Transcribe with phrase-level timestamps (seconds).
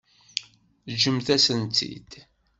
[0.93, 2.11] Ǧǧemt-asent-tt-id.